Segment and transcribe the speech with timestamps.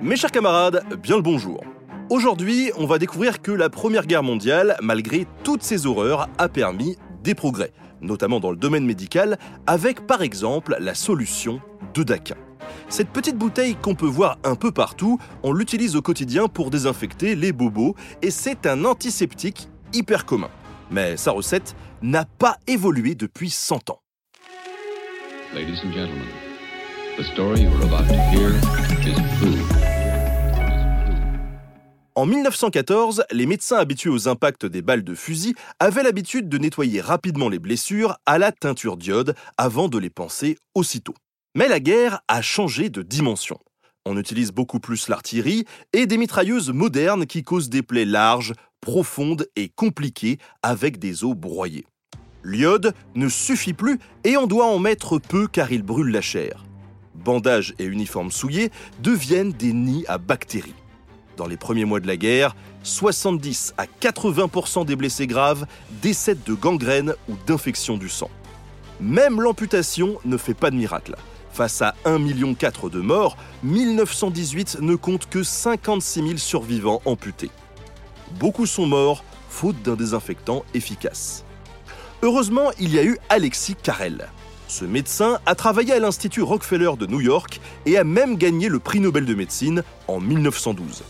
[0.00, 1.60] Mes chers camarades, bien le bonjour.
[2.08, 6.96] Aujourd'hui, on va découvrir que la Première Guerre mondiale, malgré toutes ses horreurs, a permis
[7.24, 11.60] des progrès, notamment dans le domaine médical, avec par exemple la solution
[11.94, 12.36] de Daquin.
[12.88, 17.34] Cette petite bouteille qu'on peut voir un peu partout, on l'utilise au quotidien pour désinfecter
[17.34, 20.50] les bobos et c'est un antiseptique hyper commun.
[20.92, 24.00] Mais sa recette n'a pas évolué depuis 100 ans.
[25.54, 26.28] Ladies and gentlemen,
[27.34, 28.04] story about.
[32.18, 37.00] En 1914, les médecins habitués aux impacts des balles de fusil avaient l'habitude de nettoyer
[37.00, 41.14] rapidement les blessures à la teinture d'iode avant de les panser aussitôt.
[41.54, 43.60] Mais la guerre a changé de dimension.
[44.04, 49.46] On utilise beaucoup plus l'artillerie et des mitrailleuses modernes qui causent des plaies larges, profondes
[49.54, 51.86] et compliquées avec des os broyés.
[52.42, 56.64] L'iode ne suffit plus et on doit en mettre peu car il brûle la chair.
[57.14, 58.72] Bandages et uniformes souillés
[59.04, 60.74] deviennent des nids à bactéries.
[61.38, 65.66] Dans les premiers mois de la guerre, 70 à 80% des blessés graves
[66.02, 68.28] décèdent de gangrène ou d'infection du sang.
[69.00, 71.14] Même l'amputation ne fait pas de miracle.
[71.52, 72.56] Face à 1,4 million
[72.90, 77.52] de morts, 1918 ne compte que 56 000 survivants amputés.
[78.40, 81.44] Beaucoup sont morts faute d'un désinfectant efficace.
[82.22, 84.28] Heureusement, il y a eu Alexis Carrel.
[84.66, 88.80] Ce médecin a travaillé à l'Institut Rockefeller de New York et a même gagné le
[88.80, 91.04] prix Nobel de médecine en 1912.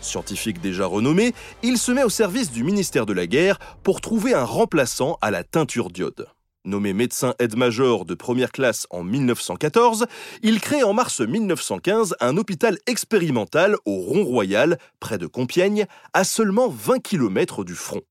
[0.00, 4.34] Scientifique déjà renommé, il se met au service du ministère de la Guerre pour trouver
[4.34, 6.26] un remplaçant à la teinture d'iode.
[6.66, 10.06] Nommé médecin aide-major de première classe en 1914,
[10.42, 16.68] il crée en mars 1915 un hôpital expérimental au Rond-Royal, près de Compiègne, à seulement
[16.68, 18.02] 20 km du front.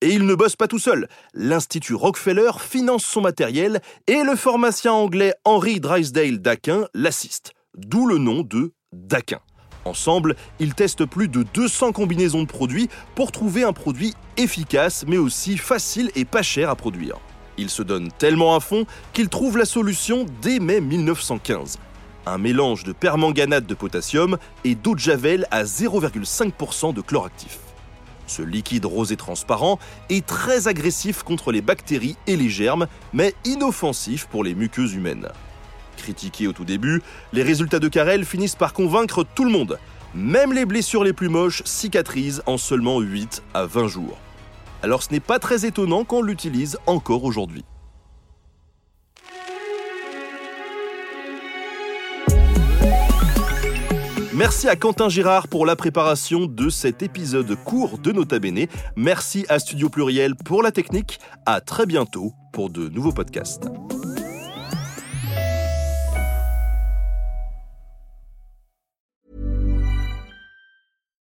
[0.00, 1.06] Et il ne bosse pas tout seul.
[1.32, 8.18] L'Institut Rockefeller finance son matériel et le pharmacien anglais Henry Drysdale Daquin l'assiste, d'où le
[8.18, 9.38] nom de Daquin.
[9.84, 15.18] Ensemble, ils testent plus de 200 combinaisons de produits pour trouver un produit efficace mais
[15.18, 17.18] aussi facile et pas cher à produire.
[17.58, 21.78] Ils se donnent tellement à fond qu'ils trouvent la solution dès mai 1915.
[22.24, 27.58] Un mélange de permanganate de potassium et d'eau de javel à 0,5% de chlore actif.
[28.28, 29.78] Ce liquide rosé transparent
[30.08, 35.28] est très agressif contre les bactéries et les germes, mais inoffensif pour les muqueuses humaines.
[35.96, 39.78] Critiqués au tout début, les résultats de Carrel finissent par convaincre tout le monde.
[40.14, 44.18] Même les blessures les plus moches cicatrisent en seulement 8 à 20 jours.
[44.82, 47.64] Alors ce n'est pas très étonnant qu'on l'utilise encore aujourd'hui.
[54.34, 58.66] Merci à Quentin Girard pour la préparation de cet épisode court de Nota Bene.
[58.96, 61.20] Merci à Studio Pluriel pour la technique.
[61.46, 63.68] À très bientôt pour de nouveaux podcasts.